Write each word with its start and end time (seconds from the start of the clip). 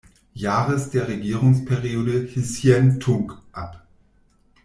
Jahres 0.33 0.89
der 0.89 1.07
Regierungsperiode 1.07 2.21
Hsien-t`ung“" 2.25 3.33
ab. 3.51 3.85